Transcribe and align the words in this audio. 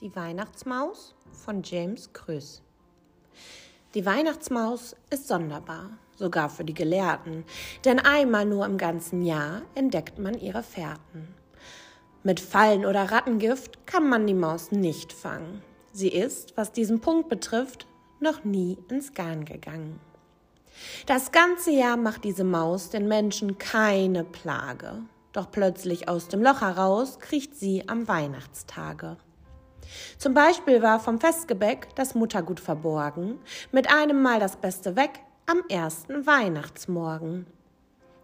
Die 0.00 0.16
Weihnachtsmaus 0.16 1.14
von 1.30 1.62
James 1.62 2.12
Krös. 2.12 2.62
Die 3.94 4.04
Weihnachtsmaus 4.04 4.96
ist 5.08 5.28
sonderbar, 5.28 5.90
sogar 6.16 6.50
für 6.50 6.64
die 6.64 6.74
Gelehrten, 6.74 7.44
denn 7.84 8.00
einmal 8.00 8.44
nur 8.44 8.66
im 8.66 8.76
ganzen 8.76 9.22
Jahr 9.22 9.62
entdeckt 9.76 10.18
man 10.18 10.36
ihre 10.36 10.64
Fährten. 10.64 11.28
Mit 12.24 12.40
Fallen 12.40 12.84
oder 12.84 13.12
Rattengift 13.12 13.86
kann 13.86 14.08
man 14.08 14.26
die 14.26 14.34
Maus 14.34 14.72
nicht 14.72 15.12
fangen. 15.12 15.62
Sie 15.92 16.08
ist, 16.08 16.56
was 16.56 16.72
diesen 16.72 17.00
Punkt 17.00 17.28
betrifft, 17.28 17.86
noch 18.18 18.42
nie 18.42 18.76
ins 18.88 19.14
Garn 19.14 19.44
gegangen. 19.44 20.00
Das 21.06 21.30
ganze 21.30 21.70
Jahr 21.70 21.96
macht 21.96 22.24
diese 22.24 22.42
Maus 22.42 22.90
den 22.90 23.06
Menschen 23.06 23.58
keine 23.58 24.24
Plage. 24.24 25.04
Doch 25.32 25.52
plötzlich 25.52 26.08
aus 26.08 26.26
dem 26.26 26.42
Loch 26.42 26.62
heraus 26.62 27.20
kriecht 27.20 27.54
sie 27.54 27.88
am 27.88 28.08
Weihnachtstage. 28.08 29.18
Zum 30.18 30.34
Beispiel 30.34 30.82
war 30.82 31.00
vom 31.00 31.20
Festgebäck 31.20 31.94
das 31.94 32.14
Muttergut 32.14 32.60
verborgen, 32.60 33.38
mit 33.72 33.90
einem 33.92 34.22
Mal 34.22 34.40
das 34.40 34.56
Beste 34.56 34.96
weg 34.96 35.20
am 35.46 35.62
ersten 35.68 36.26
Weihnachtsmorgen. 36.26 37.46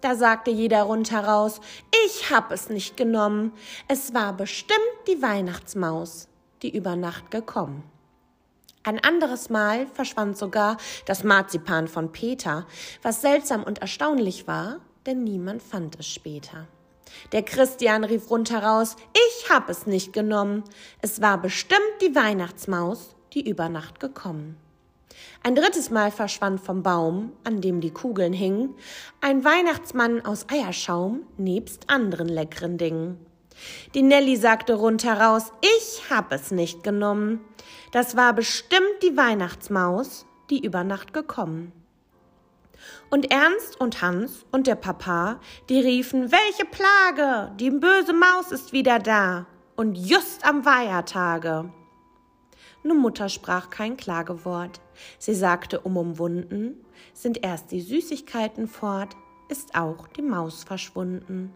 Da 0.00 0.14
sagte 0.14 0.50
jeder 0.50 0.82
rundheraus, 0.82 1.60
ich 2.06 2.30
hab 2.30 2.52
es 2.52 2.68
nicht 2.68 2.96
genommen, 2.96 3.52
es 3.88 4.14
war 4.14 4.32
bestimmt 4.32 4.78
die 5.08 5.20
Weihnachtsmaus, 5.20 6.28
die 6.62 6.76
über 6.76 6.94
Nacht 6.94 7.30
gekommen. 7.30 7.82
Ein 8.84 9.02
anderes 9.02 9.50
Mal 9.50 9.86
verschwand 9.86 10.38
sogar 10.38 10.76
das 11.04 11.24
Marzipan 11.24 11.88
von 11.88 12.12
Peter, 12.12 12.66
was 13.02 13.20
seltsam 13.20 13.64
und 13.64 13.80
erstaunlich 13.80 14.46
war, 14.46 14.80
denn 15.04 15.24
niemand 15.24 15.62
fand 15.62 15.98
es 15.98 16.06
später. 16.06 16.68
Der 17.32 17.42
Christian 17.42 18.04
rief 18.04 18.30
rundheraus, 18.30 18.96
ich 19.12 19.50
hab 19.50 19.68
es 19.68 19.86
nicht 19.86 20.12
genommen. 20.12 20.64
Es 21.02 21.20
war 21.20 21.40
bestimmt 21.40 21.80
die 22.00 22.14
Weihnachtsmaus, 22.14 23.14
die 23.34 23.48
über 23.48 23.68
Nacht 23.68 24.00
gekommen. 24.00 24.56
Ein 25.42 25.54
drittes 25.54 25.90
Mal 25.90 26.10
verschwand 26.10 26.60
vom 26.60 26.82
Baum, 26.82 27.32
an 27.44 27.60
dem 27.60 27.80
die 27.80 27.90
Kugeln 27.90 28.32
hingen, 28.32 28.74
ein 29.20 29.44
Weihnachtsmann 29.44 30.24
aus 30.24 30.46
Eierschaum 30.48 31.22
nebst 31.36 31.88
anderen 31.88 32.28
leckeren 32.28 32.78
Dingen. 32.78 33.24
Die 33.94 34.02
Nelly 34.02 34.36
sagte 34.36 34.74
rundheraus, 34.74 35.52
ich 35.62 36.10
hab 36.10 36.32
es 36.32 36.50
nicht 36.50 36.82
genommen. 36.82 37.40
Das 37.92 38.16
war 38.16 38.32
bestimmt 38.32 39.02
die 39.02 39.16
Weihnachtsmaus, 39.16 40.26
die 40.50 40.64
über 40.64 40.84
Nacht 40.84 41.12
gekommen. 41.12 41.72
Und 43.10 43.30
Ernst 43.30 43.80
und 43.80 44.02
Hans 44.02 44.44
und 44.52 44.66
der 44.66 44.74
Papa, 44.74 45.40
die 45.68 45.80
riefen, 45.80 46.30
welche 46.32 46.64
Plage, 46.64 47.52
die 47.56 47.70
böse 47.70 48.12
Maus 48.12 48.52
ist 48.52 48.72
wieder 48.72 48.98
da 48.98 49.46
und 49.76 49.94
just 49.94 50.44
am 50.44 50.64
Weihertage. 50.64 51.70
Nur 52.82 52.96
Mutter 52.96 53.28
sprach 53.28 53.70
kein 53.70 53.96
Klagewort. 53.96 54.80
Sie 55.18 55.34
sagte 55.34 55.80
umumwunden, 55.80 56.84
sind 57.12 57.44
erst 57.44 57.70
die 57.70 57.80
Süßigkeiten 57.80 58.68
fort, 58.68 59.16
ist 59.48 59.74
auch 59.74 60.08
die 60.08 60.22
Maus 60.22 60.64
verschwunden. 60.64 61.52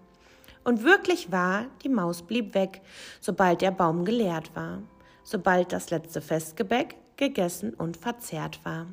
Und 0.65 0.84
wirklich 0.84 1.33
wahr, 1.33 1.67
die 1.83 1.89
Maus 1.89 2.23
blieb 2.23 2.55
weg, 2.55 2.83
sobald 3.20 3.61
der 3.61 3.70
Baum 3.70 4.05
geleert 4.05 4.55
war, 4.55 4.83
sobald 5.23 5.73
das 5.73 5.91
letzte 5.91 6.20
Festgebäck 6.20 6.97
gegessen 7.17 7.75
und 7.75 7.97
verzehrt 7.97 8.65
war. 8.65 8.87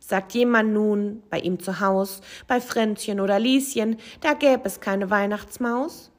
Sagt 0.00 0.32
jemand 0.34 0.72
nun 0.72 1.22
bei 1.30 1.38
ihm 1.40 1.60
zu 1.60 1.80
Haus, 1.80 2.20
bei 2.46 2.60
Fränzchen 2.60 3.20
oder 3.20 3.38
Lieschen, 3.38 3.96
da 4.20 4.34
gäb 4.34 4.66
es 4.66 4.80
keine 4.80 5.10
Weihnachtsmaus, 5.10 6.10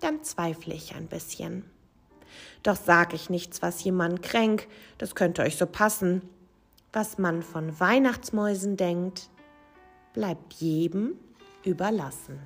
dann 0.00 0.22
zweifle 0.22 0.74
ich 0.74 0.94
ein 0.94 1.06
bisschen. 1.06 1.64
Doch 2.62 2.76
sag 2.76 3.14
ich 3.14 3.30
nichts, 3.30 3.62
was 3.62 3.82
jemand 3.84 4.22
kränk, 4.22 4.68
das 4.98 5.14
könnte 5.14 5.42
euch 5.42 5.56
so 5.56 5.66
passen. 5.66 6.22
Was 6.92 7.18
man 7.18 7.42
von 7.42 7.78
Weihnachtsmäusen 7.78 8.76
denkt, 8.76 9.28
bleibt 10.14 10.54
jedem 10.54 11.14
überlassen. 11.64 12.40